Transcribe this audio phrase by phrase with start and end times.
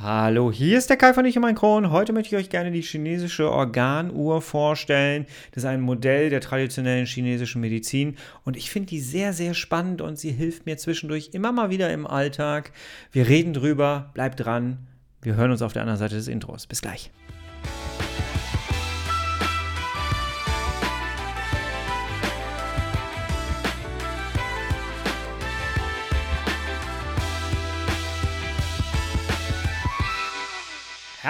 [0.00, 1.90] Hallo, hier ist der Kai von Ich und mein Kron.
[1.90, 5.26] Heute möchte ich euch gerne die chinesische Organuhr vorstellen.
[5.50, 8.14] Das ist ein Modell der traditionellen chinesischen Medizin
[8.44, 11.92] und ich finde die sehr, sehr spannend und sie hilft mir zwischendurch immer mal wieder
[11.92, 12.70] im Alltag.
[13.10, 14.86] Wir reden drüber, bleibt dran.
[15.20, 16.68] Wir hören uns auf der anderen Seite des Intros.
[16.68, 17.10] Bis gleich.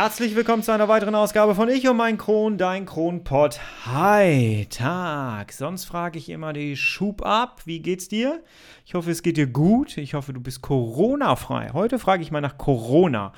[0.00, 3.58] Herzlich willkommen zu einer weiteren Ausgabe von Ich und mein Kron, dein Kronpott.
[3.84, 5.50] Hi, Tag.
[5.50, 7.62] Sonst frage ich immer die Schub ab.
[7.64, 8.44] Wie geht's dir?
[8.86, 9.96] Ich hoffe, es geht dir gut.
[9.96, 11.70] Ich hoffe, du bist Corona-frei.
[11.72, 13.32] Heute frage ich mal nach Corona.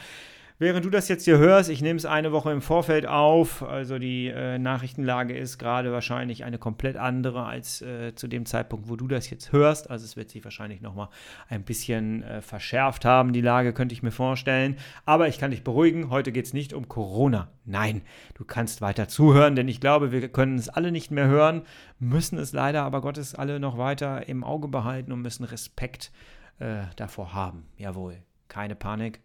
[0.63, 3.99] Während du das jetzt hier hörst, ich nehme es eine Woche im Vorfeld auf, also
[3.99, 8.97] die äh, Nachrichtenlage ist gerade wahrscheinlich eine komplett andere als äh, zu dem Zeitpunkt, wo
[8.97, 9.89] du das jetzt hörst.
[9.89, 11.09] Also es wird sich wahrscheinlich nochmal
[11.49, 14.77] ein bisschen äh, verschärft haben, die Lage könnte ich mir vorstellen.
[15.07, 17.49] Aber ich kann dich beruhigen, heute geht es nicht um Corona.
[17.65, 18.03] Nein,
[18.35, 21.63] du kannst weiter zuhören, denn ich glaube, wir können es alle nicht mehr hören,
[21.99, 26.13] müssen es leider aber Gottes alle noch weiter im Auge behalten und müssen Respekt
[26.59, 27.65] äh, davor haben.
[27.79, 29.21] Jawohl, keine Panik,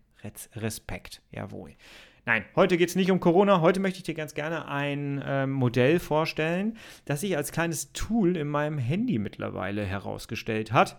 [0.55, 1.71] Respekt, jawohl.
[2.25, 3.61] Nein, heute geht es nicht um Corona.
[3.61, 8.35] Heute möchte ich dir ganz gerne ein ähm, Modell vorstellen, das sich als kleines Tool
[8.35, 10.97] in meinem Handy mittlerweile herausgestellt hat.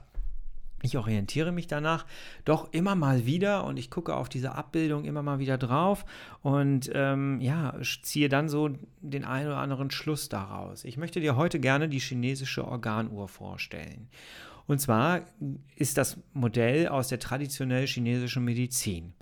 [0.83, 2.07] Ich orientiere mich danach
[2.45, 6.05] doch immer mal wieder und ich gucke auf diese Abbildung immer mal wieder drauf
[6.43, 10.85] und ähm, ja, ziehe dann so den einen oder anderen Schluss daraus.
[10.85, 14.09] Ich möchte dir heute gerne die chinesische Organuhr vorstellen.
[14.67, 15.23] Und zwar
[15.77, 19.15] ist das Modell aus der traditionell chinesischen Medizin.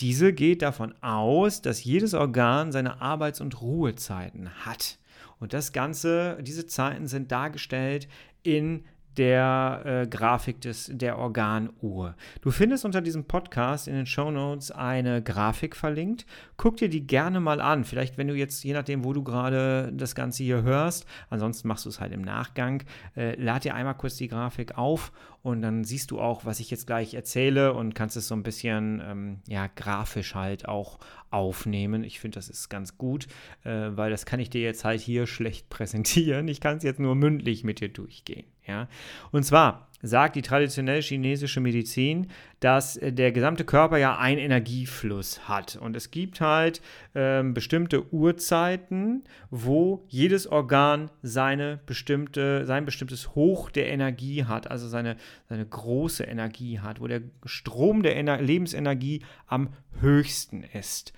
[0.00, 4.98] Diese geht davon aus, dass jedes Organ seine Arbeits- und Ruhezeiten hat.
[5.38, 8.08] Und das Ganze, diese Zeiten sind dargestellt
[8.42, 8.84] in
[9.16, 12.14] der äh, Grafik des, der Organuhr.
[12.40, 16.26] Du findest unter diesem Podcast in den Show Notes eine Grafik verlinkt.
[16.56, 17.84] Guck dir die gerne mal an.
[17.84, 21.84] Vielleicht, wenn du jetzt, je nachdem, wo du gerade das Ganze hier hörst, ansonsten machst
[21.84, 22.82] du es halt im Nachgang,
[23.16, 25.12] äh, lad dir einmal kurz die Grafik auf
[25.46, 28.42] und dann siehst du auch, was ich jetzt gleich erzähle und kannst es so ein
[28.42, 30.98] bisschen ähm, ja, grafisch halt auch
[31.30, 32.02] aufnehmen.
[32.02, 33.28] Ich finde, das ist ganz gut,
[33.62, 36.48] äh, weil das kann ich dir jetzt halt hier schlecht präsentieren.
[36.48, 38.46] Ich kann es jetzt nur mündlich mit dir durchgehen.
[38.66, 38.88] Ja?
[39.30, 42.28] Und zwar sagt die traditionell chinesische Medizin,
[42.60, 45.76] dass der gesamte Körper ja einen Energiefluss hat.
[45.76, 46.80] Und es gibt halt
[47.14, 54.88] ähm, bestimmte Uhrzeiten, wo jedes Organ seine bestimmte, sein bestimmtes Hoch der Energie hat, also
[54.88, 55.16] seine,
[55.48, 59.70] seine große Energie hat, wo der Strom der Ener Lebensenergie am
[60.00, 61.12] höchsten ist.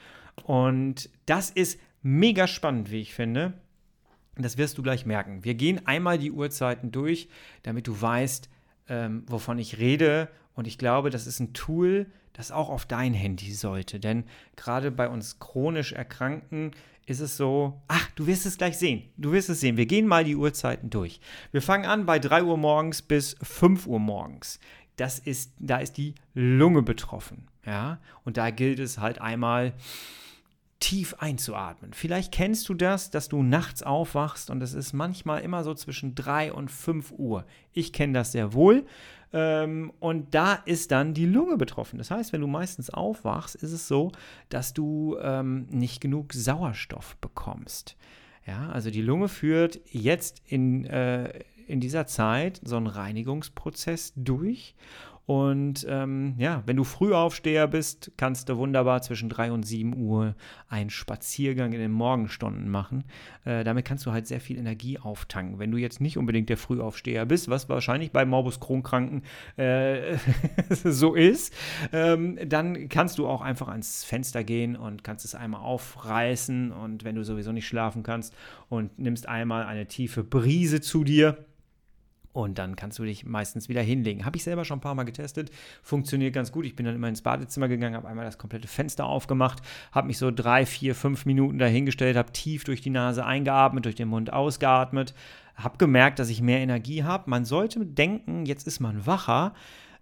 [0.44, 3.54] Und das ist mega spannend, wie ich finde.
[4.36, 5.44] Das wirst du gleich merken.
[5.44, 7.28] Wir gehen einmal die Uhrzeiten durch,
[7.64, 8.48] damit du weißt,
[8.88, 10.28] ähm, wovon ich rede.
[10.54, 14.00] Und ich glaube, das ist ein Tool, das auch auf dein Handy sollte.
[14.00, 14.24] Denn
[14.56, 16.72] gerade bei uns chronisch Erkrankten
[17.06, 19.04] ist es so, ach, du wirst es gleich sehen.
[19.16, 19.76] Du wirst es sehen.
[19.76, 21.20] Wir gehen mal die Uhrzeiten durch.
[21.52, 24.60] Wir fangen an bei 3 Uhr morgens bis 5 Uhr morgens.
[24.96, 27.46] Das ist, da ist die Lunge betroffen.
[27.64, 29.74] Ja, und da gilt es halt einmal
[30.80, 31.92] tief einzuatmen.
[31.92, 36.14] Vielleicht kennst du das, dass du nachts aufwachst und es ist manchmal immer so zwischen
[36.14, 37.44] 3 und 5 Uhr.
[37.72, 38.86] Ich kenne das sehr wohl.
[39.32, 41.98] Ähm, und da ist dann die Lunge betroffen.
[41.98, 44.12] Das heißt, wenn du meistens aufwachst, ist es so,
[44.48, 47.96] dass du ähm, nicht genug Sauerstoff bekommst.
[48.46, 54.74] Ja, also die Lunge führt jetzt in, äh, in dieser Zeit so einen Reinigungsprozess durch
[55.28, 60.34] und ähm, ja, wenn du Frühaufsteher bist, kannst du wunderbar zwischen 3 und 7 Uhr
[60.70, 63.04] einen Spaziergang in den Morgenstunden machen.
[63.44, 65.58] Äh, damit kannst du halt sehr viel Energie auftanken.
[65.58, 69.22] Wenn du jetzt nicht unbedingt der Frühaufsteher bist, was wahrscheinlich bei Morbus Crohn-Kranken
[69.58, 70.16] äh,
[70.70, 71.52] so ist,
[71.92, 76.72] ähm, dann kannst du auch einfach ans Fenster gehen und kannst es einmal aufreißen.
[76.72, 78.34] Und wenn du sowieso nicht schlafen kannst
[78.70, 81.44] und nimmst einmal eine tiefe Brise zu dir
[82.38, 84.24] und dann kannst du dich meistens wieder hinlegen.
[84.24, 85.50] Habe ich selber schon ein paar Mal getestet.
[85.82, 86.64] Funktioniert ganz gut.
[86.64, 89.58] Ich bin dann immer ins Badezimmer gegangen, habe einmal das komplette Fenster aufgemacht,
[89.90, 93.96] habe mich so drei, vier, fünf Minuten dahingestellt, habe tief durch die Nase eingeatmet, durch
[93.96, 95.14] den Mund ausgeatmet,
[95.56, 97.28] habe gemerkt, dass ich mehr Energie habe.
[97.28, 99.52] Man sollte denken, jetzt ist man wacher.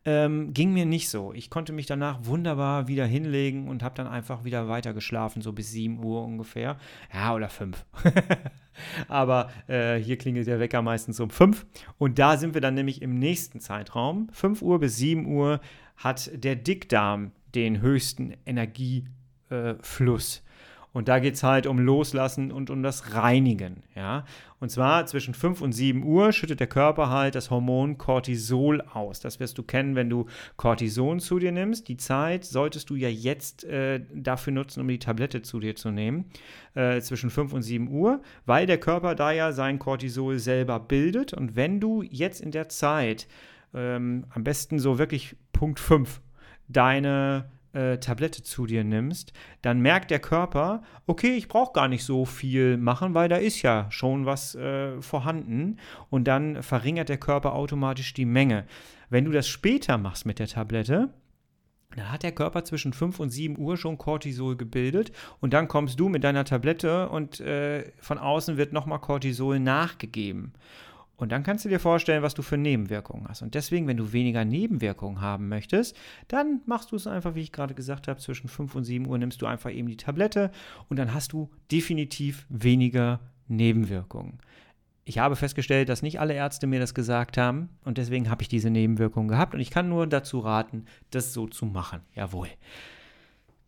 [0.07, 1.33] Ähm, ging mir nicht so.
[1.33, 5.53] Ich konnte mich danach wunderbar wieder hinlegen und habe dann einfach wieder weiter geschlafen, so
[5.53, 6.77] bis 7 Uhr ungefähr.
[7.13, 7.85] Ja, oder 5.
[9.09, 11.67] Aber äh, hier klingelt der Wecker meistens um 5.
[11.99, 14.29] Und da sind wir dann nämlich im nächsten Zeitraum.
[14.31, 15.61] 5 Uhr bis 7 Uhr
[15.97, 20.45] hat der Dickdarm den höchsten Energiefluss.
[20.97, 23.83] Und da geht es halt um Loslassen und um das Reinigen.
[23.95, 24.25] Ja?
[24.61, 29.21] Und zwar zwischen 5 und 7 Uhr schüttet der Körper halt das Hormon Cortisol aus.
[29.21, 30.25] Das wirst du kennen, wenn du
[30.57, 31.89] Cortison zu dir nimmst.
[31.89, 35.91] Die Zeit solltest du ja jetzt äh, dafür nutzen, um die Tablette zu dir zu
[35.91, 36.31] nehmen.
[36.73, 41.35] Äh, zwischen 5 und 7 Uhr, weil der Körper da ja sein Cortisol selber bildet.
[41.35, 43.29] Und wenn du jetzt in der Zeit
[43.75, 46.23] ähm, am besten so wirklich Punkt 5
[46.69, 49.33] deine äh, Tablette zu dir nimmst,
[49.63, 53.63] dann merkt der Körper, okay, ich brauche gar nicht so viel machen, weil da ist
[53.63, 55.79] ja schon was äh, vorhanden
[56.09, 58.65] und dann verringert der Körper automatisch die Menge.
[59.11, 61.11] Wenn du das später machst mit der Tablette,
[61.95, 66.01] dann hat der Körper zwischen 5 und 7 Uhr schon Cortisol gebildet und dann kommst
[66.01, 70.53] du mit deiner Tablette und äh, von außen wird nochmal Cortisol nachgegeben.
[71.17, 73.43] Und dann kannst du dir vorstellen, was du für Nebenwirkungen hast.
[73.43, 75.97] Und deswegen, wenn du weniger Nebenwirkungen haben möchtest,
[76.29, 79.19] dann machst du es einfach, wie ich gerade gesagt habe, zwischen 5 und 7 Uhr
[79.19, 80.51] nimmst du einfach eben die Tablette
[80.89, 84.39] und dann hast du definitiv weniger Nebenwirkungen.
[85.09, 88.49] Ich habe festgestellt, dass nicht alle Ärzte mir das gesagt haben und deswegen habe ich
[88.49, 92.01] diese Nebenwirkungen gehabt und ich kann nur dazu raten, das so zu machen.
[92.15, 92.49] Jawohl.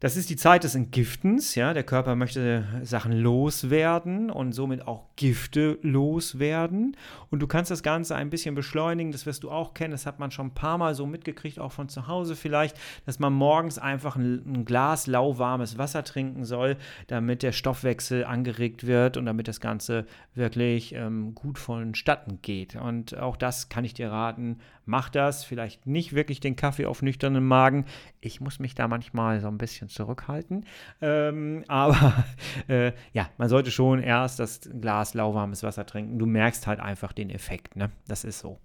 [0.01, 1.75] Das ist die Zeit des Entgiftens, ja.
[1.75, 6.97] Der Körper möchte Sachen loswerden und somit auch Gifte loswerden.
[7.31, 9.91] Und du kannst das Ganze ein bisschen beschleunigen, das wirst du auch kennen.
[9.91, 13.19] Das hat man schon ein paar Mal so mitgekriegt, auch von zu Hause vielleicht, dass
[13.19, 16.77] man morgens einfach ein, ein Glas lauwarmes Wasser trinken soll,
[17.09, 22.77] damit der Stoffwechsel angeregt wird und damit das Ganze wirklich ähm, gut vonstatten geht.
[22.77, 25.45] Und auch das kann ich dir raten, mach das.
[25.45, 27.85] Vielleicht nicht wirklich den Kaffee auf nüchternen Magen.
[28.21, 30.65] Ich muss mich da manchmal so ein bisschen zurückhalten.
[31.01, 32.25] Ähm, aber
[32.67, 36.19] äh, ja, man sollte schon erst das Glas lauwarmes Wasser trinken.
[36.19, 37.77] Du merkst halt einfach den Effekt.
[37.77, 37.91] Ne?
[38.09, 38.59] Das ist so.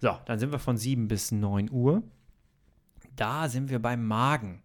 [0.00, 2.02] So, dann sind wir von 7 bis 9 Uhr.
[3.16, 4.62] Da sind wir beim Magen.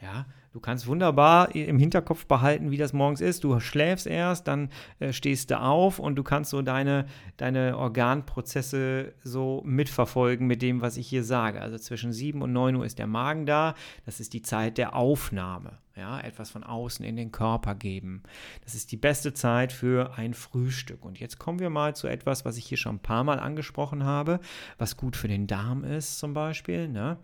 [0.00, 3.42] Ja, Du kannst wunderbar im Hinterkopf behalten, wie das morgens ist.
[3.42, 4.68] Du schläfst erst, dann
[5.00, 7.06] äh, stehst du auf und du kannst so deine,
[7.36, 11.60] deine Organprozesse so mitverfolgen mit dem, was ich hier sage.
[11.60, 13.74] Also zwischen 7 und 9 Uhr ist der Magen da.
[14.06, 15.80] Das ist die Zeit der Aufnahme.
[15.96, 18.24] Ja, etwas von außen in den Körper geben.
[18.64, 21.04] Das ist die beste Zeit für ein Frühstück.
[21.04, 24.02] Und jetzt kommen wir mal zu etwas, was ich hier schon ein paar Mal angesprochen
[24.02, 24.40] habe,
[24.76, 26.88] was gut für den Darm ist zum Beispiel.
[26.88, 27.16] Ne?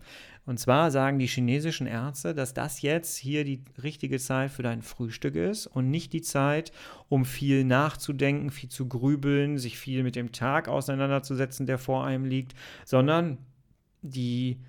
[0.45, 4.81] Und zwar sagen die chinesischen Ärzte, dass das jetzt hier die richtige Zeit für dein
[4.81, 6.71] Frühstück ist und nicht die Zeit,
[7.09, 12.25] um viel nachzudenken, viel zu grübeln, sich viel mit dem Tag auseinanderzusetzen, der vor einem
[12.25, 12.55] liegt,
[12.85, 13.37] sondern
[14.01, 14.59] die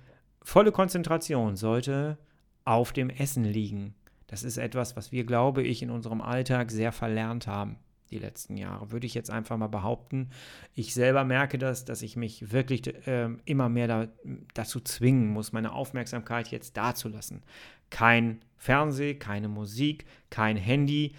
[0.43, 2.19] volle Konzentration sollte
[2.65, 3.95] auf dem Essen liegen.
[4.27, 7.77] Das ist etwas, was wir, glaube ich, in unserem Alltag sehr verlernt haben
[8.13, 10.29] die letzten Jahre, würde ich jetzt einfach mal behaupten.
[10.75, 14.07] Ich selber merke das, dass ich mich wirklich äh, immer mehr da,
[14.53, 17.43] dazu zwingen muss, meine Aufmerksamkeit jetzt dazulassen.
[17.89, 21.13] Kein Fernseh, keine Musik, kein Handy.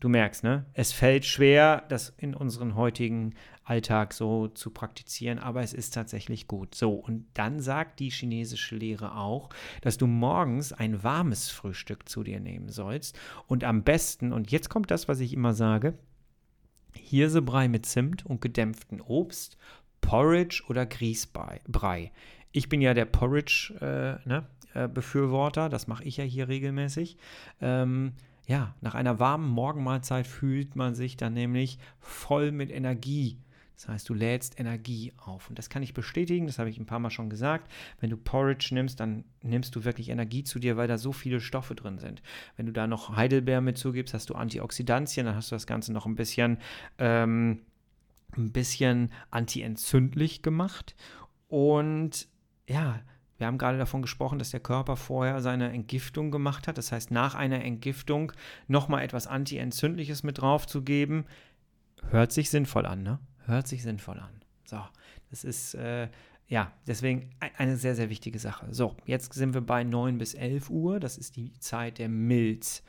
[0.00, 0.66] Du merkst, ne?
[0.74, 3.34] Es fällt schwer, das in unseren heutigen
[3.64, 6.74] Alltag so zu praktizieren, aber es ist tatsächlich gut.
[6.74, 9.48] So, und dann sagt die chinesische Lehre auch,
[9.82, 14.68] dass du morgens ein warmes Frühstück zu dir nehmen sollst und am besten, und jetzt
[14.68, 15.94] kommt das, was ich immer sage,
[16.94, 19.56] Hirsebrei mit Zimt und gedämpften Obst,
[20.00, 22.12] Porridge oder Grießbrei.
[22.52, 27.18] Ich bin ja der Porridge-Befürworter, äh, ne, äh, das mache ich ja hier regelmäßig.
[27.60, 28.12] Ähm,
[28.46, 33.38] ja, nach einer warmen Morgenmahlzeit fühlt man sich dann nämlich voll mit Energie
[33.76, 35.50] das heißt, du lädst Energie auf.
[35.50, 37.70] Und das kann ich bestätigen, das habe ich ein paar Mal schon gesagt.
[38.00, 41.40] Wenn du Porridge nimmst, dann nimmst du wirklich Energie zu dir, weil da so viele
[41.40, 42.22] Stoffe drin sind.
[42.56, 45.92] Wenn du da noch Heidelbeer mit zugibst, hast du Antioxidantien, dann hast du das Ganze
[45.92, 46.58] noch ein bisschen,
[46.98, 47.60] ähm,
[48.34, 50.96] ein bisschen antientzündlich gemacht.
[51.48, 52.28] Und
[52.66, 53.00] ja,
[53.38, 56.78] wir haben gerade davon gesprochen, dass der Körper vorher seine Entgiftung gemacht hat.
[56.78, 58.32] Das heißt, nach einer Entgiftung
[58.66, 61.26] nochmal etwas Antientzündliches mit drauf zu geben,
[62.10, 63.18] hört sich sinnvoll an, ne?
[63.44, 64.40] Hört sich sinnvoll an.
[64.64, 64.80] So,
[65.30, 66.08] das ist, äh,
[66.48, 68.66] ja, deswegen eine sehr, sehr wichtige Sache.
[68.70, 71.00] So, jetzt sind wir bei 9 bis 11 Uhr.
[71.00, 72.84] Das ist die Zeit der Milz.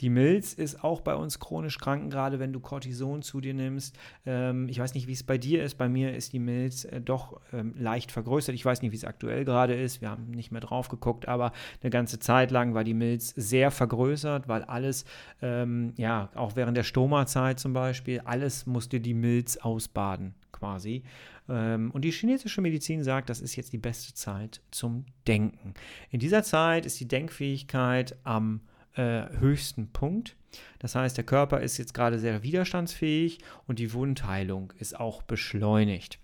[0.00, 3.98] Die Milz ist auch bei uns chronisch kranken, gerade wenn du Cortison zu dir nimmst.
[4.26, 5.76] Ähm, ich weiß nicht, wie es bei dir ist.
[5.76, 8.54] Bei mir ist die Milz äh, doch ähm, leicht vergrößert.
[8.54, 10.00] Ich weiß nicht, wie es aktuell gerade ist.
[10.00, 11.50] Wir haben nicht mehr drauf geguckt, aber
[11.82, 15.04] eine ganze Zeit lang war die Milz sehr vergrößert, weil alles,
[15.42, 21.02] ähm, ja, auch während der Stoma-Zeit zum Beispiel, alles musste die Milz ausbaden quasi.
[21.48, 25.74] Ähm, und die chinesische Medizin sagt, das ist jetzt die beste Zeit zum Denken.
[26.10, 28.60] In dieser Zeit ist die Denkfähigkeit am
[28.94, 30.36] äh, höchsten Punkt.
[30.78, 36.18] Das heißt, der Körper ist jetzt gerade sehr widerstandsfähig und die Wundheilung ist auch beschleunigt.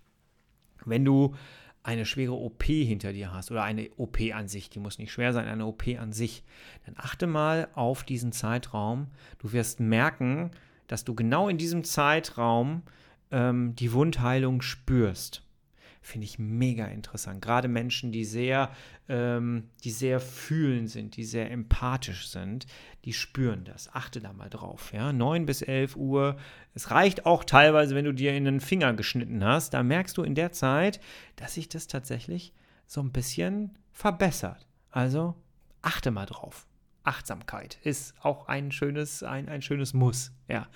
[0.85, 1.35] Wenn du
[1.83, 5.31] eine schwere OP hinter dir hast oder eine OP an sich, die muss nicht schwer
[5.31, 6.43] sein, eine OP an sich,
[6.85, 9.07] dann achte mal auf diesen Zeitraum.
[9.39, 10.51] Du wirst merken,
[10.87, 12.83] dass du genau in diesem Zeitraum
[13.31, 15.43] ähm, die Wundheilung spürst.
[16.01, 17.41] Finde ich mega interessant.
[17.41, 18.71] Gerade Menschen, die sehr,
[19.09, 22.65] ähm, die sehr fühlend sind, die sehr empathisch sind,
[23.03, 23.93] die spüren das.
[23.93, 24.93] Achte da mal drauf.
[24.93, 25.11] Ja?
[25.11, 26.37] 9 bis 11 Uhr.
[26.73, 29.73] Es reicht auch teilweise, wenn du dir in den Finger geschnitten hast.
[29.73, 31.01] Da merkst du in der Zeit,
[31.35, 32.53] dass sich das tatsächlich
[32.85, 34.65] so ein bisschen verbessert.
[34.91, 35.35] Also
[35.81, 36.67] achte mal drauf.
[37.03, 40.31] Achtsamkeit ist auch ein schönes, ein, ein schönes Muss.
[40.47, 40.67] Ja.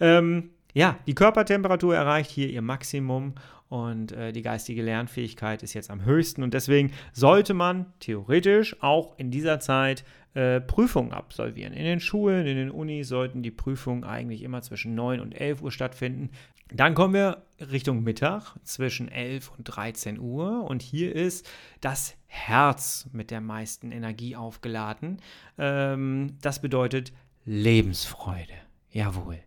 [0.00, 3.34] Ähm, ja, die Körpertemperatur erreicht hier ihr Maximum
[3.68, 9.16] und äh, die geistige Lernfähigkeit ist jetzt am höchsten und deswegen sollte man theoretisch auch
[9.16, 10.04] in dieser Zeit
[10.34, 11.72] äh, Prüfungen absolvieren.
[11.72, 15.62] In den Schulen, in den Unis sollten die Prüfungen eigentlich immer zwischen 9 und 11
[15.62, 16.30] Uhr stattfinden.
[16.72, 21.48] Dann kommen wir Richtung Mittag zwischen 11 und 13 Uhr und hier ist
[21.80, 25.18] das Herz mit der meisten Energie aufgeladen.
[25.56, 27.12] Ähm, das bedeutet
[27.44, 28.54] Lebensfreude.
[28.90, 29.38] Jawohl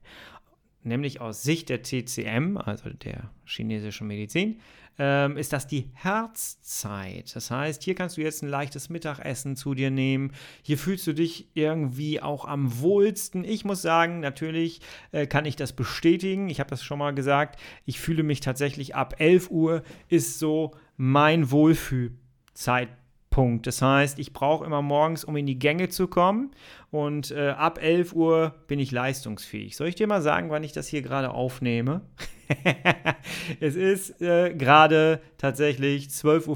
[0.87, 4.59] nämlich aus Sicht der TCM, also der chinesischen Medizin,
[4.99, 7.35] ähm, ist das die Herzzeit.
[7.35, 10.31] Das heißt, hier kannst du jetzt ein leichtes Mittagessen zu dir nehmen.
[10.63, 13.43] Hier fühlst du dich irgendwie auch am wohlsten.
[13.43, 16.49] Ich muss sagen, natürlich äh, kann ich das bestätigen.
[16.49, 17.59] Ich habe das schon mal gesagt.
[17.85, 23.06] Ich fühle mich tatsächlich ab 11 Uhr ist so mein Wohlfühlzeitpunkt.
[23.37, 23.67] Punkt.
[23.67, 26.49] Das heißt, ich brauche immer morgens, um in die Gänge zu kommen.
[26.89, 29.77] Und äh, ab 11 Uhr bin ich leistungsfähig.
[29.77, 32.01] Soll ich dir mal sagen, wann ich das hier gerade aufnehme?
[33.59, 36.47] es ist äh, gerade tatsächlich 12.24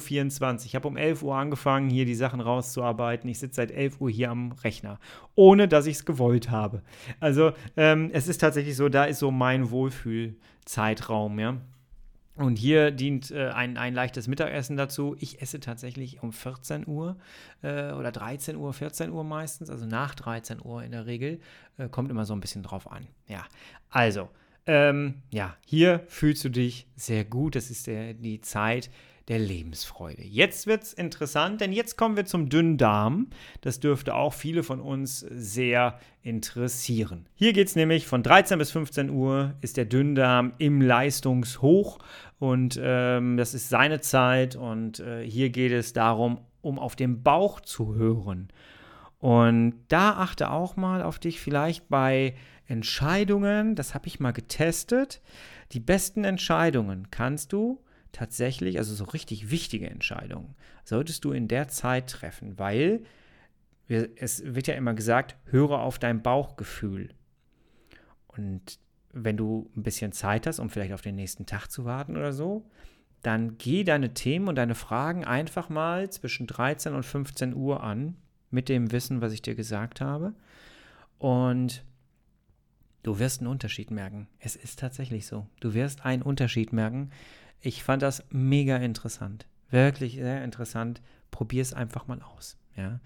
[0.41, 0.65] Uhr.
[0.65, 3.29] Ich habe um 11 Uhr angefangen, hier die Sachen rauszuarbeiten.
[3.29, 4.99] Ich sitze seit 11 Uhr hier am Rechner,
[5.35, 6.81] ohne dass ich es gewollt habe.
[7.19, 11.57] Also ähm, es ist tatsächlich so, da ist so mein Wohlfühlzeitraum, ja.
[12.35, 15.15] Und hier dient äh, ein, ein leichtes Mittagessen dazu.
[15.19, 17.17] Ich esse tatsächlich um 14 Uhr
[17.61, 21.39] äh, oder 13 Uhr, 14 Uhr meistens, also nach 13 Uhr in der Regel.
[21.77, 23.05] Äh, kommt immer so ein bisschen drauf an.
[23.27, 23.45] Ja,
[23.89, 24.29] also,
[24.65, 27.55] ähm, ja, hier fühlst du dich sehr gut.
[27.55, 28.89] Das ist der, die Zeit,
[29.27, 30.23] der Lebensfreude.
[30.23, 33.27] Jetzt wird es interessant, denn jetzt kommen wir zum dünnen Darm.
[33.61, 37.27] Das dürfte auch viele von uns sehr interessieren.
[37.35, 41.99] Hier geht es nämlich von 13 bis 15 Uhr ist der Dünndarm im Leistungshoch
[42.39, 47.23] und ähm, das ist seine Zeit und äh, hier geht es darum, um auf den
[47.23, 48.49] Bauch zu hören.
[49.19, 52.33] Und da achte auch mal auf dich vielleicht bei
[52.65, 55.21] Entscheidungen, das habe ich mal getestet.
[55.73, 57.79] Die besten Entscheidungen kannst du
[58.11, 63.03] tatsächlich, also so richtig wichtige Entscheidungen, solltest du in der Zeit treffen, weil
[63.87, 67.09] es wird ja immer gesagt, höre auf dein Bauchgefühl.
[68.27, 68.79] Und
[69.11, 72.31] wenn du ein bisschen Zeit hast, um vielleicht auf den nächsten Tag zu warten oder
[72.31, 72.65] so,
[73.21, 78.15] dann geh deine Themen und deine Fragen einfach mal zwischen 13 und 15 Uhr an,
[78.49, 80.33] mit dem Wissen, was ich dir gesagt habe.
[81.17, 81.83] Und
[83.03, 84.27] du wirst einen Unterschied merken.
[84.39, 85.47] Es ist tatsächlich so.
[85.59, 87.11] Du wirst einen Unterschied merken,
[87.61, 89.47] ich fand das mega interessant.
[89.69, 91.01] Wirklich sehr interessant.
[91.29, 92.57] Probier es einfach mal aus.
[92.75, 92.99] Ja.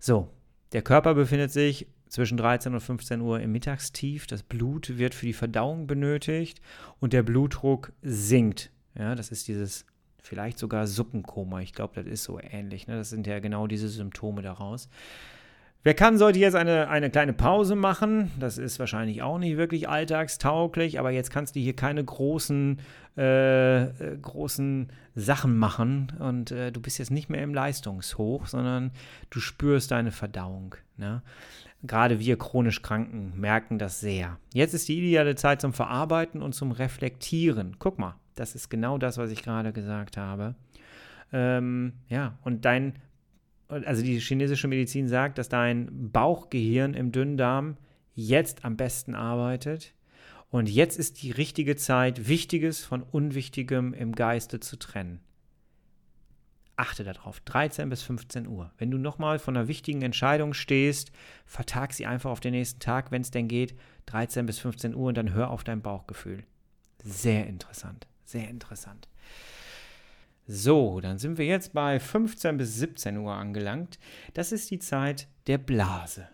[0.00, 0.28] So,
[0.72, 4.26] der Körper befindet sich zwischen 13 und 15 Uhr im Mittagstief.
[4.26, 6.60] Das Blut wird für die Verdauung benötigt
[7.00, 8.70] und der Blutdruck sinkt.
[8.94, 9.84] Ja, das ist dieses
[10.22, 11.60] vielleicht sogar Suppenkoma.
[11.60, 12.86] Ich glaube, das ist so ähnlich.
[12.86, 12.96] Ne?
[12.96, 14.88] Das sind ja genau diese Symptome daraus.
[15.84, 18.32] Wer kann, sollte jetzt eine, eine kleine Pause machen.
[18.40, 22.80] Das ist wahrscheinlich auch nicht wirklich alltagstauglich, aber jetzt kannst du hier keine großen,
[23.16, 28.90] äh, äh, großen Sachen machen und äh, du bist jetzt nicht mehr im Leistungshoch, sondern
[29.30, 30.74] du spürst deine Verdauung.
[30.96, 31.22] Ne?
[31.84, 34.36] Gerade wir chronisch Kranken merken das sehr.
[34.52, 37.76] Jetzt ist die ideale Zeit zum Verarbeiten und zum Reflektieren.
[37.78, 40.56] Guck mal, das ist genau das, was ich gerade gesagt habe.
[41.32, 42.94] Ähm, ja, und dein
[43.68, 47.76] also die chinesische Medizin sagt, dass dein Bauchgehirn im Dünndarm
[48.14, 49.94] jetzt am besten arbeitet.
[50.50, 55.20] Und jetzt ist die richtige Zeit, Wichtiges von Unwichtigem im Geiste zu trennen.
[56.76, 58.72] Achte darauf, 13 bis 15 Uhr.
[58.78, 61.10] Wenn du nochmal von einer wichtigen Entscheidung stehst,
[61.44, 63.74] vertag sie einfach auf den nächsten Tag, wenn es denn geht,
[64.06, 66.44] 13 bis 15 Uhr und dann hör auf dein Bauchgefühl.
[67.04, 69.08] Sehr interessant, sehr interessant.
[70.50, 73.98] So, dann sind wir jetzt bei 15 bis 17 Uhr angelangt.
[74.32, 76.26] Das ist die Zeit der Blase.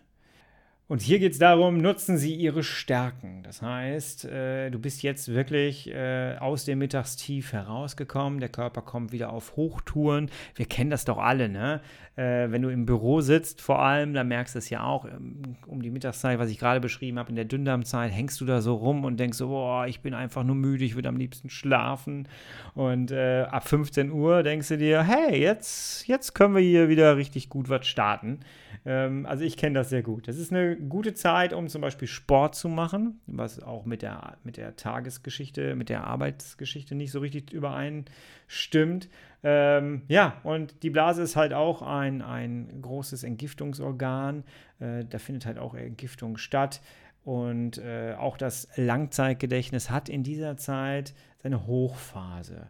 [0.87, 3.34] Und hier geht es darum, nutzen Sie Ihre Stärken.
[3.45, 8.39] Das heißt, äh, du bist jetzt wirklich äh, aus dem Mittagstief herausgekommen.
[8.39, 10.31] Der Körper kommt wieder auf Hochtouren.
[10.55, 11.81] Wir kennen das doch alle, ne?
[12.15, 15.41] Äh, wenn du im Büro sitzt, vor allem, dann merkst du es ja auch ähm,
[15.67, 18.73] um die Mittagszeit, was ich gerade beschrieben habe, in der Dünndarmzeit, hängst du da so
[18.73, 22.27] rum und denkst so, boah, ich bin einfach nur müde, ich würde am liebsten schlafen.
[22.73, 27.15] Und äh, ab 15 Uhr denkst du dir, hey, jetzt, jetzt können wir hier wieder
[27.15, 28.39] richtig gut was starten.
[28.85, 30.27] Ähm, also ich kenne das sehr gut.
[30.27, 34.37] Das ist eine gute Zeit, um zum Beispiel Sport zu machen, was auch mit der,
[34.43, 39.09] mit der Tagesgeschichte, mit der Arbeitsgeschichte nicht so richtig übereinstimmt.
[39.43, 44.43] Ähm, ja, und die Blase ist halt auch ein, ein großes Entgiftungsorgan.
[44.79, 46.81] Äh, da findet halt auch Entgiftung statt.
[47.23, 52.67] Und äh, auch das Langzeitgedächtnis hat in dieser Zeit seine Hochphase.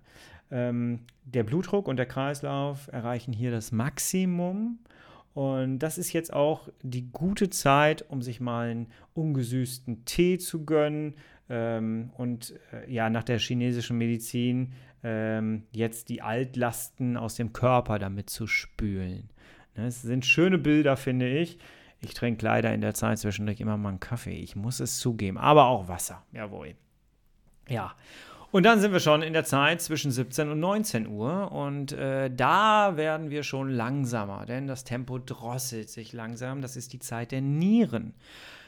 [0.51, 4.79] Ähm, der Blutdruck und der Kreislauf erreichen hier das Maximum
[5.35, 10.63] und das ist jetzt auch die gute Zeit, um sich mal einen ungesüßten Tee zu
[10.63, 11.15] gönnen
[11.49, 14.71] ähm, und äh, ja, nach der chinesischen Medizin
[15.03, 19.29] ähm, jetzt die Altlasten aus dem Körper damit zu spülen.
[19.75, 21.59] Ne, es sind schöne Bilder, finde ich.
[21.99, 24.37] Ich trinke leider in der Zeit zwischendurch immer mal einen Kaffee.
[24.37, 25.37] Ich muss es zugeben.
[25.37, 26.23] Aber auch Wasser.
[26.31, 26.75] Jawohl.
[27.67, 27.93] Ja.
[28.55, 32.31] Und dann sind wir schon in der Zeit zwischen 17 und 19 Uhr und äh,
[32.33, 36.61] da werden wir schon langsamer, denn das Tempo drosselt sich langsam.
[36.61, 38.13] Das ist die Zeit der Nieren.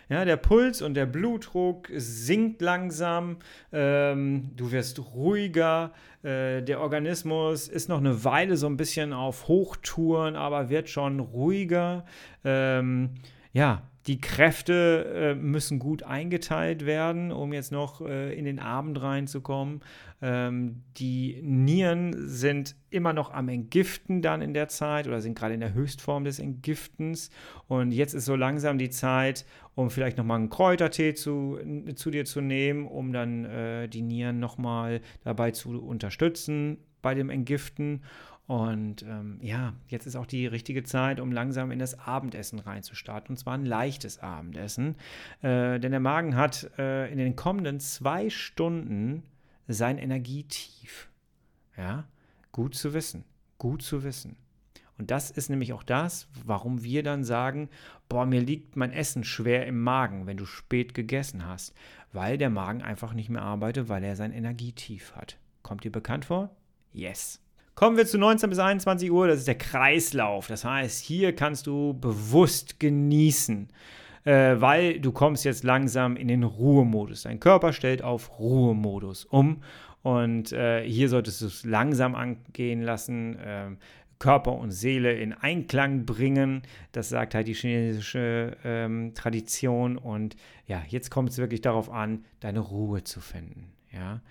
[0.10, 3.38] Ja, der Puls und der Blutdruck sinkt langsam,
[3.72, 9.48] ähm, du wirst ruhiger, äh, der Organismus ist noch eine Weile so ein bisschen auf
[9.48, 12.04] Hochtouren, aber wird schon ruhiger.
[12.44, 13.12] Ähm,
[13.54, 19.02] ja, die Kräfte äh, müssen gut eingeteilt werden, um jetzt noch äh, in den Abend
[19.02, 19.82] reinzukommen.
[20.22, 25.54] Ähm, die Nieren sind immer noch am Entgiften dann in der Zeit oder sind gerade
[25.54, 27.30] in der Höchstform des Entgiftens.
[27.68, 29.46] Und jetzt ist so langsam die Zeit,
[29.76, 31.60] um vielleicht nochmal einen Kräutertee zu,
[31.96, 37.30] zu dir zu nehmen, um dann äh, die Nieren nochmal dabei zu unterstützen bei dem
[37.30, 38.04] Entgiften.
[38.48, 43.34] Und ähm, ja, jetzt ist auch die richtige Zeit, um langsam in das Abendessen reinzustarten.
[43.34, 44.96] Und zwar ein leichtes Abendessen.
[45.42, 49.24] Äh, denn der Magen hat äh, in den kommenden zwei Stunden
[49.68, 51.10] sein Energietief.
[51.76, 52.08] Ja,
[52.54, 53.26] gut zu wissen.
[53.58, 54.38] Gut zu wissen.
[54.98, 57.70] Und das ist nämlich auch das, warum wir dann sagen,
[58.08, 61.76] boah, mir liegt mein Essen schwer im Magen, wenn du spät gegessen hast,
[62.14, 65.38] weil der Magen einfach nicht mehr arbeitet, weil er sein Energietief hat.
[65.62, 66.56] Kommt dir bekannt vor?
[66.94, 67.42] Yes.
[67.78, 70.48] Kommen wir zu 19 bis 21 Uhr, das ist der Kreislauf.
[70.48, 73.68] Das heißt, hier kannst du bewusst genießen,
[74.24, 77.22] äh, weil du kommst jetzt langsam in den Ruhemodus.
[77.22, 79.62] Dein Körper stellt auf Ruhemodus um
[80.02, 83.38] und äh, hier solltest du es langsam angehen lassen.
[83.38, 83.68] Äh,
[84.18, 86.64] Körper und Seele in Einklang bringen.
[86.94, 90.00] Das sagt halt die chinesische ähm, Tradition.
[90.00, 93.72] Und ja, jetzt kommt es wirklich darauf an, deine Ruhe zu finden.
[93.94, 94.22] Ja.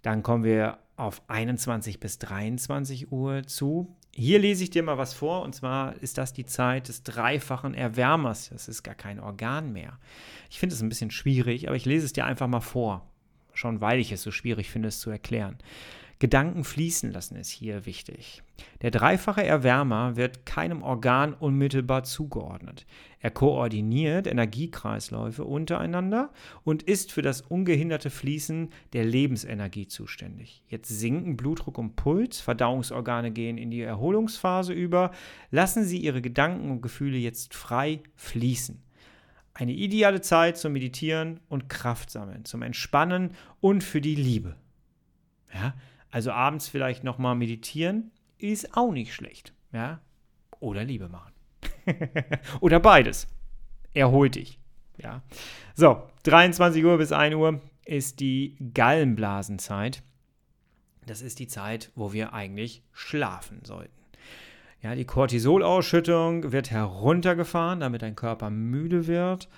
[0.00, 3.96] Dann kommen wir auf 21 bis 23 Uhr zu.
[4.14, 7.74] Hier lese ich dir mal was vor, und zwar ist das die Zeit des dreifachen
[7.74, 8.50] Erwärmers.
[8.50, 9.98] Das ist gar kein Organ mehr.
[10.50, 13.06] Ich finde es ein bisschen schwierig, aber ich lese es dir einfach mal vor.
[13.52, 15.58] Schon weil ich es so schwierig finde, es zu erklären.
[16.20, 18.42] Gedanken fließen lassen ist hier wichtig.
[18.82, 22.86] Der dreifache Erwärmer wird keinem Organ unmittelbar zugeordnet.
[23.20, 26.30] Er koordiniert Energiekreisläufe untereinander
[26.62, 30.62] und ist für das ungehinderte Fließen der Lebensenergie zuständig.
[30.68, 35.12] Jetzt sinken Blutdruck und Puls, Verdauungsorgane gehen in die Erholungsphase über.
[35.50, 38.82] Lassen Sie Ihre Gedanken und Gefühle jetzt frei fließen.
[39.54, 43.30] Eine ideale Zeit zum Meditieren und Kraft sammeln, zum Entspannen
[43.60, 44.56] und für die Liebe.
[45.54, 45.74] Ja,
[46.10, 49.54] also abends vielleicht nochmal meditieren ist auch nicht schlecht.
[49.72, 50.00] Ja?
[50.58, 51.32] Oder Liebe machen.
[52.60, 53.26] Oder beides.
[53.94, 54.58] Erhol dich.
[54.98, 55.22] Ja.
[55.74, 60.02] So, 23 Uhr bis 1 Uhr ist die Gallenblasenzeit.
[61.06, 64.00] Das ist die Zeit, wo wir eigentlich schlafen sollten.
[64.82, 69.48] Ja, die Cortisolausschüttung wird heruntergefahren, damit dein Körper müde wird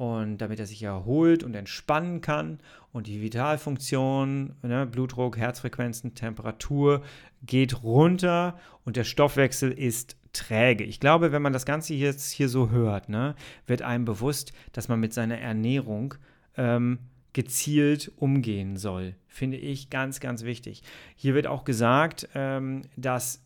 [0.00, 2.58] und damit er sich erholt und entspannen kann
[2.90, 7.02] und die Vitalfunktion, ne, Blutdruck, Herzfrequenzen, Temperatur
[7.42, 10.84] geht runter und der Stoffwechsel ist träge.
[10.84, 13.34] Ich glaube, wenn man das Ganze jetzt hier so hört, ne,
[13.66, 16.14] wird einem bewusst, dass man mit seiner Ernährung
[16.56, 17.00] ähm,
[17.34, 19.16] gezielt umgehen soll.
[19.28, 20.82] Finde ich ganz, ganz wichtig.
[21.14, 23.42] Hier wird auch gesagt, ähm, dass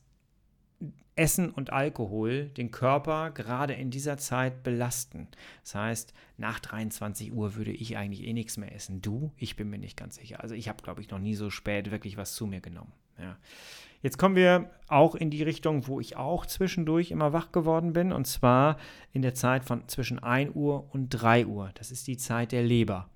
[1.17, 5.29] Essen und Alkohol den Körper gerade in dieser Zeit belasten.
[5.63, 9.01] Das heißt, nach 23 Uhr würde ich eigentlich eh nichts mehr essen.
[9.01, 9.33] Du?
[9.37, 10.43] Ich bin mir nicht ganz sicher.
[10.43, 12.93] Also ich habe, glaube ich, noch nie so spät wirklich was zu mir genommen.
[13.19, 13.37] Ja.
[14.03, 18.13] Jetzt kommen wir auch in die Richtung, wo ich auch zwischendurch immer wach geworden bin,
[18.13, 18.77] und zwar
[19.13, 21.71] in der Zeit von zwischen 1 Uhr und 3 Uhr.
[21.75, 23.09] Das ist die Zeit der Leber.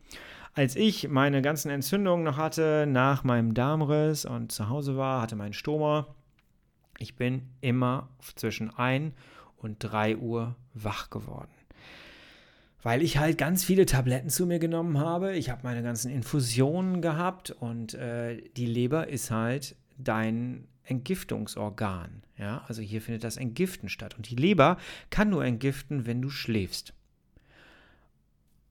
[0.54, 5.36] Als ich meine ganzen Entzündungen noch hatte nach meinem Darmriss und zu Hause war, hatte
[5.36, 6.06] meinen Stoma,
[6.98, 9.14] ich bin immer zwischen 1
[9.56, 11.50] und 3 Uhr wach geworden
[12.82, 15.36] weil ich halt ganz viele Tabletten zu mir genommen habe.
[15.36, 22.22] Ich habe meine ganzen Infusionen gehabt und äh, die Leber ist halt dein Entgiftungsorgan.
[22.36, 24.14] Ja, also hier findet das Entgiften statt.
[24.16, 24.78] Und die Leber
[25.10, 26.94] kann nur entgiften, wenn du schläfst.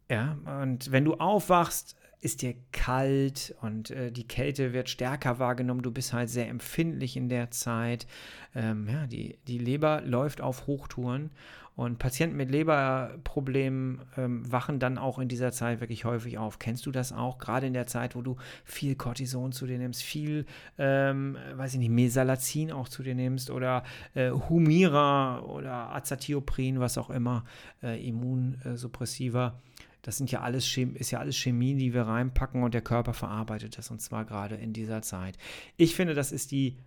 [0.10, 5.82] Ja, und wenn du aufwachst, ist dir kalt und äh, die Kälte wird stärker wahrgenommen.
[5.82, 8.08] Du bist halt sehr empfindlich in der Zeit.
[8.56, 11.32] Ähm, ja, die, die Leber läuft auf Hochtouren
[11.78, 16.58] und Patienten mit Leberproblemen ähm, wachen dann auch in dieser Zeit wirklich häufig auf.
[16.58, 17.38] Kennst du das auch?
[17.38, 20.48] Gerade in der Zeit, wo du viel Cortison zu dir nimmst, viel,
[20.80, 23.84] ähm, weiß ich nicht, Mesalazin auch zu dir nimmst oder
[24.16, 27.46] äh, Humira oder Azathioprin, was auch immer,
[27.84, 29.62] äh, Immunsuppressiva.
[30.08, 33.78] Das sind ja alles ist ja alles Chemie, die wir reinpacken und der Körper verarbeitet
[33.78, 35.38] das und zwar gerade in dieser Zeit.
[35.76, 36.78] Ich finde, das ist die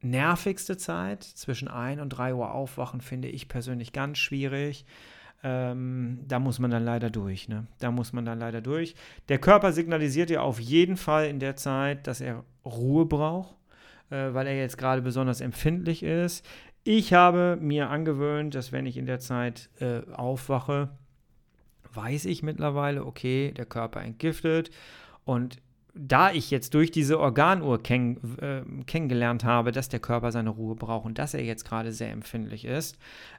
[0.00, 1.24] nervigste Zeit.
[1.24, 4.84] Zwischen 1 und 3 Uhr aufwachen finde ich persönlich ganz schwierig.
[5.42, 7.48] Ähm, da muss man dann leider durch.
[7.48, 7.66] Ne?
[7.80, 8.94] Da muss man dann leider durch.
[9.28, 13.56] Der Körper signalisiert ja auf jeden Fall in der Zeit, dass er Ruhe braucht,
[14.10, 16.46] äh, weil er jetzt gerade besonders empfindlich ist.
[16.84, 20.90] Ich habe mir angewöhnt, dass wenn ich in der Zeit äh, aufwache,
[21.94, 24.70] weiß ich mittlerweile, okay, der Körper entgiftet
[25.24, 25.60] und
[26.00, 30.76] da ich jetzt durch diese Organuhr kenn, äh, kennengelernt habe, dass der Körper seine Ruhe
[30.76, 32.96] braucht und dass er jetzt gerade sehr empfindlich ist,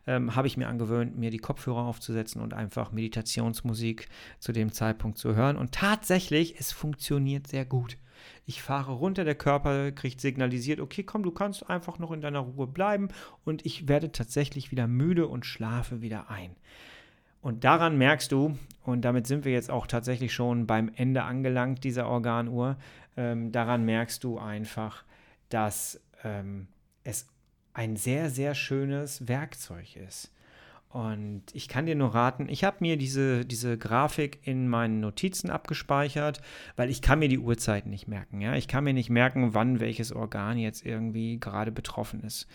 [0.08, 4.10] ähm, habe ich mir angewöhnt, mir die Kopfhörer aufzusetzen und einfach Meditationsmusik
[4.40, 5.56] zu dem Zeitpunkt zu hören.
[5.56, 7.98] Und tatsächlich, es funktioniert sehr gut.
[8.46, 12.40] Ich fahre runter, der Körper kriegt signalisiert, okay, komm, du kannst einfach noch in deiner
[12.40, 13.08] Ruhe bleiben
[13.46, 16.56] und ich werde tatsächlich wieder müde und schlafe wieder ein.
[17.42, 21.84] Und daran merkst du, und damit sind wir jetzt auch tatsächlich schon beim Ende angelangt
[21.84, 22.78] dieser Organuhr,
[23.18, 25.04] ähm, daran merkst du einfach,
[25.50, 26.68] dass ähm,
[27.04, 27.28] es
[27.74, 30.32] ein sehr, sehr schönes Werkzeug ist.
[30.92, 35.52] Und ich kann dir nur raten, ich habe mir diese, diese Grafik in meinen Notizen
[35.52, 36.42] abgespeichert,
[36.78, 38.42] weil ich kann mir die Uhrzeiten nicht merken.
[38.42, 38.56] Ja?
[38.56, 42.48] Ich kann mir nicht merken, wann welches Organ jetzt irgendwie gerade betroffen ist.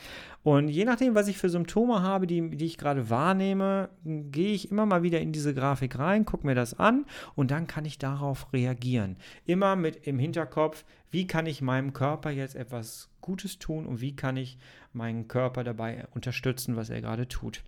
[0.43, 4.69] Und je nachdem, was ich für Symptome habe, die, die ich gerade wahrnehme, gehe ich
[4.69, 7.99] immer mal wieder in diese Grafik rein, gucke mir das an und dann kann ich
[7.99, 9.17] darauf reagieren.
[9.47, 14.17] Immer mit im Hinterkopf, wie kann ich meinem Körper jetzt etwas Gutes tun und wie
[14.17, 14.59] kann ich
[14.93, 17.63] meinen Körper dabei unterstützen, was er gerade tut.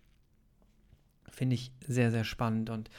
[1.30, 2.90] Finde ich sehr, sehr spannend und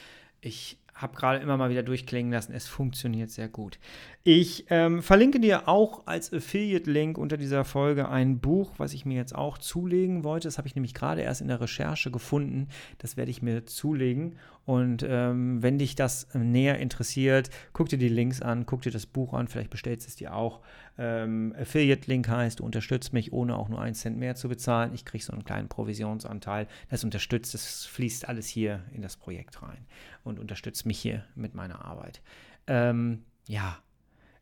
[0.42, 3.78] ich habe gerade immer mal wieder durchklingen lassen, es funktioniert sehr gut.
[4.24, 9.16] Ich ähm, verlinke dir auch als Affiliate-Link unter dieser Folge ein Buch, was ich mir
[9.16, 10.48] jetzt auch zulegen wollte.
[10.48, 12.68] Das habe ich nämlich gerade erst in der Recherche gefunden.
[12.98, 14.38] Das werde ich mir zulegen.
[14.68, 19.06] Und ähm, wenn dich das näher interessiert, guck dir die Links an, guck dir das
[19.06, 20.60] Buch an, vielleicht bestellst du es dir auch.
[20.98, 24.94] Ähm, Affiliate-Link heißt, du unterstützt mich, ohne auch nur einen Cent mehr zu bezahlen.
[24.94, 26.68] Ich kriege so einen kleinen Provisionsanteil.
[26.90, 29.86] Das unterstützt, das fließt alles hier in das Projekt rein
[30.26, 32.22] und unterstützt mich hier mit meiner Arbeit.
[32.68, 33.78] Ähm, ja,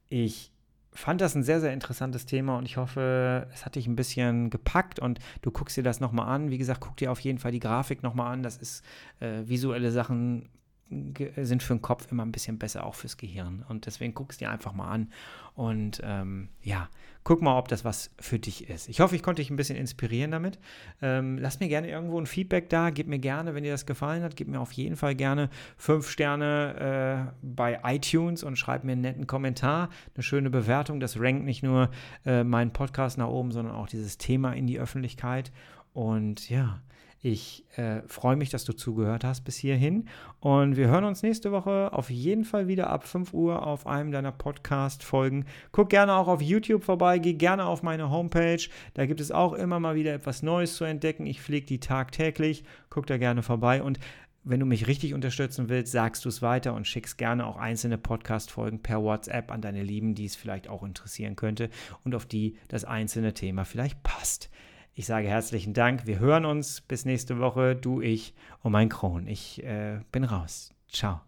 [0.10, 0.55] ich
[0.96, 4.50] fand das ein sehr, sehr interessantes Thema und ich hoffe, es hat dich ein bisschen
[4.50, 6.50] gepackt und du guckst dir das nochmal an.
[6.50, 8.44] Wie gesagt, guck dir auf jeden Fall die Grafik nochmal an.
[8.44, 8.84] Das ist
[9.20, 10.50] äh, visuelle Sachen
[10.90, 13.66] sind für den Kopf immer ein bisschen besser, auch fürs Gehirn.
[13.68, 15.10] Und deswegen guck es dir einfach mal an
[15.56, 16.90] und ähm, ja,
[17.24, 18.88] guck mal, ob das was für dich ist.
[18.90, 20.60] Ich hoffe, ich konnte dich ein bisschen inspirieren damit.
[21.02, 22.90] Ähm, lass mir gerne irgendwo ein Feedback da.
[22.90, 26.10] Gib mir gerne, wenn dir das gefallen hat, gib mir auf jeden Fall gerne fünf
[26.10, 31.00] Sterne äh, bei iTunes und schreib mir einen netten Kommentar, eine schöne Bewertung.
[31.00, 31.90] Das rankt nicht nur
[32.26, 35.52] äh, meinen Podcast nach oben, sondern auch dieses Thema in die Öffentlichkeit.
[35.94, 36.82] Und ja,
[37.26, 40.08] ich äh, freue mich, dass du zugehört hast bis hierhin.
[40.42, 44.12] Und wir hören uns nächste Woche auf jeden Fall wieder ab 5 Uhr auf einem
[44.12, 45.46] deiner Podcast-Folgen.
[45.72, 48.62] Guck gerne auch auf YouTube vorbei, geh gerne auf meine Homepage.
[48.94, 51.26] Da gibt es auch immer mal wieder etwas Neues zu entdecken.
[51.26, 52.64] Ich pflege die tagtäglich.
[52.92, 53.82] Guck da gerne vorbei.
[53.82, 53.98] Und
[54.44, 57.98] wenn du mich richtig unterstützen willst, sagst du es weiter und schickst gerne auch einzelne
[57.98, 61.72] Podcast-Folgen per WhatsApp an deine Lieben, die es vielleicht auch interessieren könnte
[62.04, 64.52] und auf die das einzelne Thema vielleicht passt.
[64.98, 66.08] Ich sage herzlichen Dank.
[66.08, 67.76] Wir hören uns bis nächste Woche.
[67.76, 69.28] Du, ich und mein Kron.
[69.28, 70.74] Ich äh, bin raus.
[70.88, 71.20] Ciao.